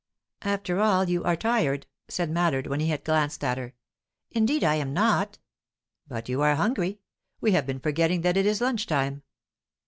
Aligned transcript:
"After 0.41 0.79
all, 0.81 1.07
you 1.07 1.23
are 1.25 1.35
tired," 1.35 1.85
said 2.07 2.31
Mallard, 2.31 2.65
when 2.65 2.79
he 2.79 2.87
had 2.87 3.03
glanced 3.03 3.43
at 3.43 3.59
her. 3.59 3.75
"Indeed 4.31 4.63
I 4.63 4.73
am 4.73 4.93
not." 4.93 5.37
"But 6.07 6.27
you 6.27 6.41
are 6.41 6.55
hungry. 6.55 7.01
We 7.39 7.51
have 7.51 7.67
been 7.67 7.79
forgetting 7.79 8.21
that 8.21 8.35
it 8.35 8.47
is 8.47 8.61
luncheon 8.61 8.87
time." 8.89 9.23